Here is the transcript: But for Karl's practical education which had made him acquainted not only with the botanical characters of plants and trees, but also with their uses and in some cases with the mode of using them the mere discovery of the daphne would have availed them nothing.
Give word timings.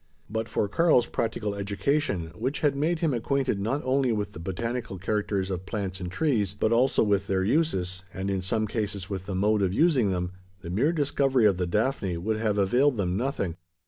But 0.31 0.49
for 0.49 0.67
Karl's 0.67 1.05
practical 1.05 1.53
education 1.53 2.29
which 2.33 2.61
had 2.61 2.75
made 2.75 3.01
him 3.01 3.13
acquainted 3.13 3.59
not 3.59 3.83
only 3.85 4.11
with 4.11 4.31
the 4.31 4.39
botanical 4.39 4.97
characters 4.97 5.51
of 5.51 5.67
plants 5.67 5.99
and 5.99 6.11
trees, 6.11 6.55
but 6.59 6.73
also 6.73 7.03
with 7.03 7.27
their 7.27 7.43
uses 7.43 8.03
and 8.11 8.31
in 8.31 8.41
some 8.41 8.65
cases 8.65 9.11
with 9.11 9.27
the 9.27 9.35
mode 9.35 9.61
of 9.61 9.75
using 9.75 10.09
them 10.09 10.31
the 10.61 10.71
mere 10.71 10.91
discovery 10.91 11.45
of 11.45 11.57
the 11.57 11.67
daphne 11.67 12.17
would 12.17 12.37
have 12.37 12.57
availed 12.57 12.97
them 12.97 13.15
nothing. 13.15 13.57